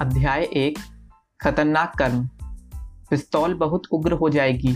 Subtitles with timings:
[0.00, 0.78] अध्याय एक,
[1.40, 2.28] खतरनाक कर्म।
[3.10, 4.74] पिस्तौल बहुत उग्र हो जाएगी।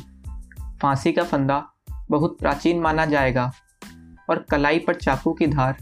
[0.83, 1.67] फांसी का फंदा
[2.11, 3.53] बहुत प्राचीन माना जाएगा।
[4.31, 5.79] और कलाई पर चाकू की धार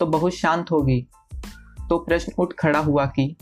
[0.00, 1.06] तो बहुत शांत होगी।
[1.88, 3.36] तो प्रश्न उठ खड़ा हुआ कि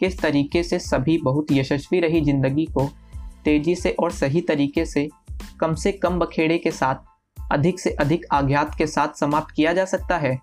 [0.00, 2.90] किस तरीके से सभी बहुत यशस्वी रही ज़िंदगी को
[3.44, 5.08] तेज़ी से और सही तरीके से
[5.60, 6.94] कम से कम बखेड़े के साथ,
[7.52, 10.40] अधिक से अधिक आघात के साथ समाप्त किया जा सकता है?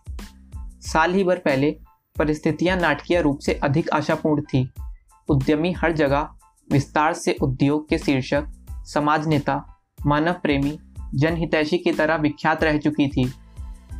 [0.81, 1.79] साल ही भर पहले
[2.17, 4.69] परिस्थितियाँ नाटकीय रूप से अधिक आशापूर्ण थी।
[5.29, 6.29] उद्यमी हर जगह
[6.69, 8.47] विस्तार से उद्योग के शीर्षक,
[8.85, 9.55] समाज नेता,
[10.05, 10.77] मानव प्रेमी,
[11.15, 13.31] जनहितैषी की तरह विख्यात रह चुकी थी।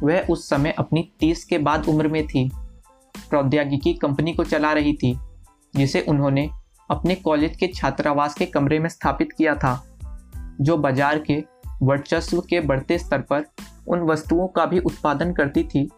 [0.04, 2.50] वह उस समय अपनी तीस के बाद उम्र में थी।
[3.30, 5.18] प्रौद्योगिकी कंपनी को चला रही थी,
[5.76, 6.50] जिसे उन्होंने
[6.90, 9.74] अपने कॉलेज के छात्रावास के कमरे में स्थापित किया था,
[10.62, 11.44] जो बाज़ार के
[11.84, 13.46] वर्चस्व के बढ़ते स्तर पर
[13.88, 15.90] उन वस्तुओं का भी उत्पादन करती थी।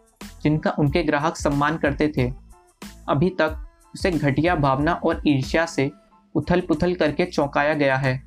[0.46, 2.32] जिनका उनके ग्राहक सम्मान करते थे।
[3.10, 3.62] अभी तक
[3.96, 5.92] उसे घटिया भावना और ईर्ष्या से
[6.36, 8.22] उथल पुथल करके चौंकाया गया है,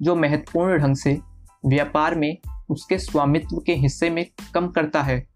[0.00, 1.18] जो महत्वपूर्ण ढंग से
[1.66, 2.36] व्यापार में
[2.70, 5.26] उसके स्वामित्व के हिस्से में कम करता है,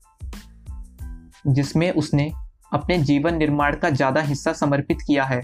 [1.47, 2.31] जिसमें उसने
[2.73, 5.41] अपने जीवन निर्माण का ज़्यादा हिस्सा समर्पित किया है।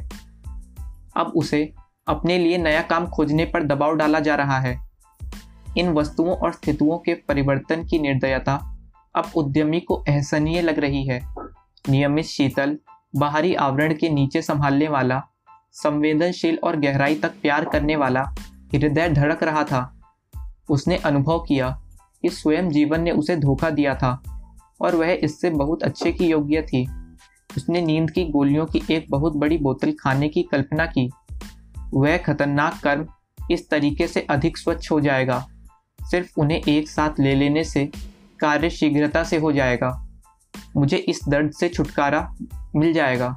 [1.17, 1.63] अब उसे
[2.09, 4.79] अपने लिए नया काम खोजने पर दबाव डाला जा रहा है।
[5.79, 8.61] इन वस्तुओं और स्थितियों के परिवर्तन की निर्दयता
[9.19, 11.35] अब उद्यमी को अहसनीय लग रही है।
[11.89, 12.79] नियमित शीतल,
[13.17, 15.23] बाहरी आवरण के नीचे संभालने वाला,
[15.73, 18.23] संवेदनशील और गहराई तक प्यार करने वाला
[18.75, 20.01] हृदय धड़क रहा था।
[20.71, 21.83] उसने अनुभव किया
[22.23, 24.23] कि स्वयं जीवन ने उसे धोखा दिया था
[24.81, 26.91] और वह इससे बहुत अच्छे की योग्य थी।
[27.57, 31.11] उसने नींद की गोलियों की एक बहुत बड़ी बोतल खाने की कल्पना की।
[31.95, 33.07] वह खतरनाक कर्म
[33.51, 35.49] इस तरीके से अधिक स्वच्छ हो जाएगा।
[36.03, 37.91] सिर्फ़ उन्हें एक साथ ले लेने से
[38.41, 40.09] कार्य शीघ्रता से हो जाएगा।
[40.77, 42.35] मुझे इस दर्द से छुटकारा
[42.77, 43.37] मिल जाएगा।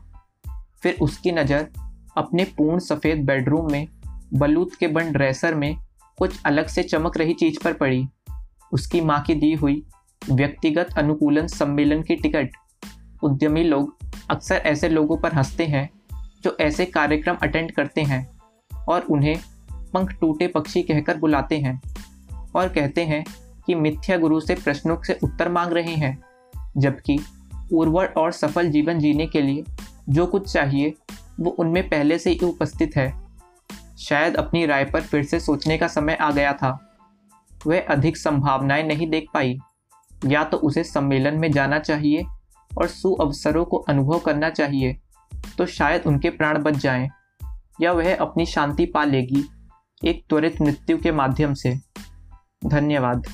[0.83, 1.69] फिर उसकी नज़र
[2.17, 3.87] अपने पूर्ण सफ़ेद बेडरूम में,
[4.33, 5.76] बलूत के बन ड्रेसर में
[6.17, 8.08] कुछ अलग से चमक रही चीज़ पर पड़ी।
[8.71, 9.83] उसकी माँ की दी हुई
[10.31, 12.49] व्यक्तिगत अनुकूलन सम्मेलन की टिकट।
[13.23, 13.97] उद्यमी लोग
[14.30, 15.89] अक्सर ऐसे लोगों पर हँसते हैं
[16.43, 18.39] जो ऐसे कार्यक्रम अटेंड करते हैं
[18.87, 19.36] और उन्हें
[19.93, 21.81] पंख टूटे पक्षी कहकर बुलाते हैं
[22.55, 23.26] और कहते हैं
[23.66, 26.17] कि मिथ्या गुरु से प्रश्नों से उत्तर मांग रहे हैं
[26.77, 27.17] जबकि
[27.73, 29.64] उर्वर और सफल जीवन जीने के लिए
[30.10, 30.94] जो कुछ चाहिए
[31.39, 33.11] वो उनमें पहले से ही उपस्थित है।
[34.00, 36.77] शायद अपनी राय पर फिर से सोचने का समय आ गया था।
[37.67, 39.58] वह अधिक संभावनाएँ नहीं देख पाई।
[40.26, 42.26] या तो उसे सम्मेलन में जाना चाहिए
[42.71, 45.00] और सुअवसरों को अनुभव करना चाहिए
[45.58, 47.10] तो शायद उनके प्राण बच जाएँ,
[47.82, 49.44] या वह अपनी शांति पा लेगी
[50.05, 51.76] एक त्वरित मृत्यु के माध्यम से।
[52.66, 53.27] धन्यवाद।